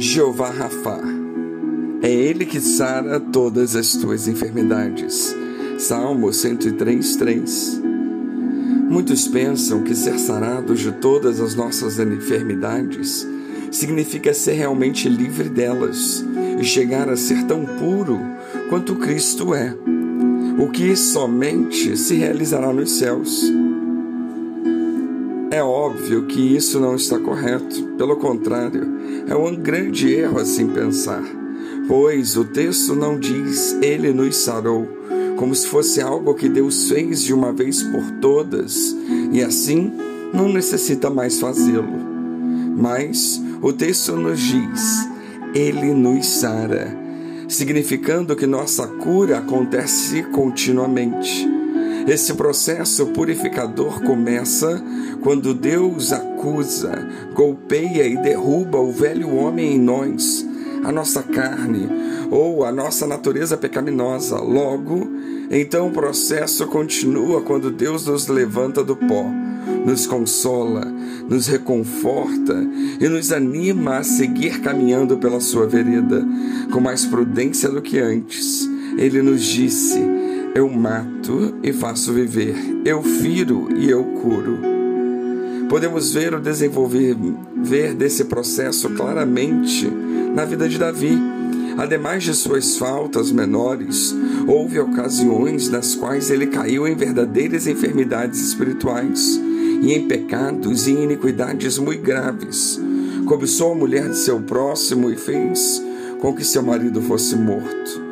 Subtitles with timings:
[0.00, 1.00] Jeová Rafa.
[2.00, 5.34] É Ele que sara todas as tuas enfermidades.
[5.76, 7.82] Salmo 103, 3.
[8.88, 13.26] Muitos pensam que ser sarados de todas as nossas enfermidades
[13.72, 16.24] significa ser realmente livre delas
[16.60, 18.20] e chegar a ser tão puro
[18.70, 19.74] quanto Cristo é,
[20.60, 23.57] o que somente se realizará nos céus.
[25.50, 28.86] É óbvio que isso não está correto, pelo contrário,
[29.26, 31.22] é um grande erro assim pensar,
[31.86, 34.86] pois o texto não diz ele nos sarou,
[35.38, 38.94] como se fosse algo que Deus fez de uma vez por todas
[39.32, 39.90] e assim
[40.34, 41.96] não necessita mais fazê-lo.
[42.76, 45.08] Mas o texto nos diz,
[45.54, 46.94] ele nos sara,
[47.48, 51.57] significando que nossa cura acontece continuamente.
[52.08, 54.82] Esse processo purificador começa
[55.20, 60.42] quando Deus acusa, golpeia e derruba o velho homem em nós,
[60.82, 61.86] a nossa carne
[62.30, 64.38] ou a nossa natureza pecaminosa.
[64.38, 65.06] Logo,
[65.50, 69.26] então o processo continua quando Deus nos levanta do pó,
[69.84, 70.86] nos consola,
[71.28, 72.54] nos reconforta
[72.98, 76.26] e nos anima a seguir caminhando pela sua vereda
[76.72, 78.66] com mais prudência do que antes.
[78.96, 80.17] Ele nos disse:
[80.54, 84.58] eu mato e faço viver, eu firo e eu curo.
[85.68, 87.16] Podemos ver o desenvolver
[87.62, 89.86] ver desse processo claramente
[90.34, 91.18] na vida de Davi.
[91.76, 94.14] Ademais de suas faltas menores,
[94.46, 99.38] houve ocasiões nas quais ele caiu em verdadeiras enfermidades espirituais
[99.82, 102.80] e em pecados e iniquidades muito graves.
[103.26, 105.82] Cobiçou a mulher de seu próximo e fez
[106.18, 108.02] com que seu marido fosse morto.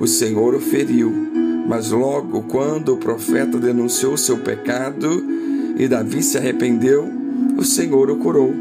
[0.00, 1.33] O Senhor o feriu
[1.66, 5.24] mas logo, quando o profeta denunciou seu pecado
[5.76, 7.10] e Davi se arrependeu,
[7.56, 8.52] o Senhor o curou.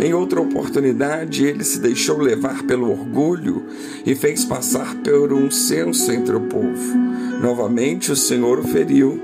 [0.00, 3.64] Em outra oportunidade, ele se deixou levar pelo orgulho
[4.06, 6.96] e fez passar por um censo entre o povo.
[7.40, 9.20] Novamente, o Senhor o feriu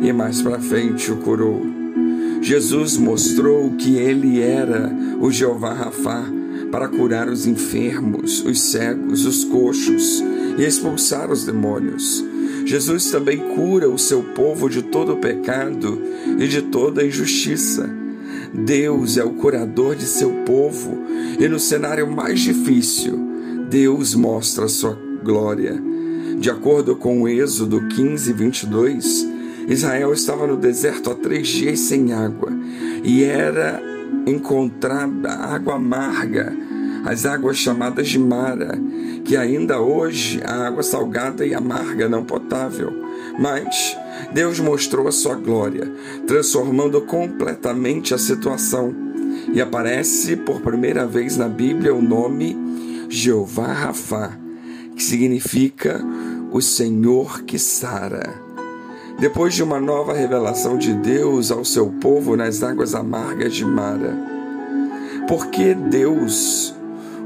[0.00, 1.62] e mais para frente o curou.
[2.40, 6.24] Jesus mostrou que ele era o Jeová Rafá
[6.70, 10.22] para curar os enfermos, os cegos, os coxos
[10.58, 12.24] e expulsar os demônios.
[12.66, 16.02] Jesus também cura o seu povo de todo o pecado
[16.36, 17.88] e de toda injustiça.
[18.52, 20.98] Deus é o curador de seu povo
[21.38, 23.16] e no cenário mais difícil,
[23.70, 25.80] Deus mostra sua glória.
[26.40, 29.28] De acordo com o Êxodo 15, 22,
[29.68, 32.50] Israel estava no deserto há três dias sem água
[33.04, 33.80] e era
[34.26, 36.52] encontrada água amarga
[37.04, 38.78] as águas chamadas de Mara,
[39.24, 42.92] que ainda hoje a água salgada e amarga não potável.
[43.38, 43.96] Mas
[44.32, 45.90] Deus mostrou a sua glória,
[46.26, 48.94] transformando completamente a situação.
[49.52, 52.56] E aparece por primeira vez na Bíblia o nome
[53.08, 54.36] Jeová Rafá,
[54.96, 56.02] que significa
[56.50, 58.46] o Senhor que sara.
[59.18, 64.14] Depois de uma nova revelação de Deus ao seu povo nas águas amargas de Mara,
[65.26, 66.75] por que Deus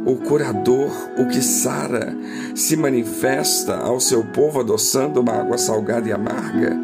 [0.05, 2.17] o curador, o que sara,
[2.55, 6.77] se manifesta ao seu povo adoçando uma água salgada e amarga.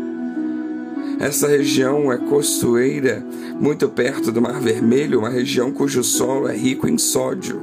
[1.19, 3.25] Essa região é costueira,
[3.59, 7.63] muito perto do Mar Vermelho, uma região cujo solo é rico em sódio.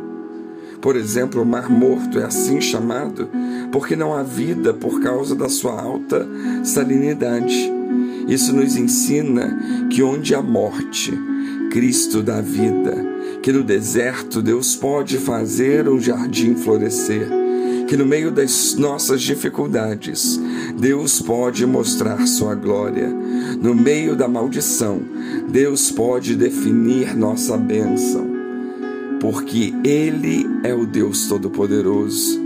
[0.81, 3.30] Por exemplo, o Mar Morto é assim chamado
[3.72, 6.28] porque não há vida por causa da sua alta
[6.64, 7.72] salinidade.
[8.28, 11.18] Isso nos ensina que onde há morte,
[11.72, 17.28] Cristo dá vida que no deserto Deus pode fazer um jardim florescer,
[17.90, 20.40] que no meio das nossas dificuldades
[20.80, 23.09] Deus pode mostrar sua glória,
[23.62, 25.02] no meio da maldição
[25.50, 28.26] Deus pode definir nossa bênção,
[29.20, 32.42] porque Ele é o Deus Todo-Poderoso.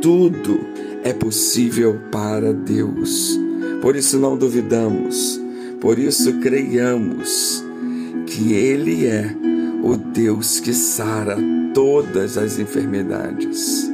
[0.00, 0.60] Tudo
[1.02, 3.38] é possível para Deus.
[3.82, 5.40] Por isso não duvidamos,
[5.80, 7.64] por isso creiamos
[8.26, 9.39] que Ele é
[9.82, 11.36] o Deus que sara
[11.74, 13.90] todas as enfermidades.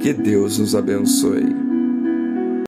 [0.00, 1.65] Que Deus nos abençoe.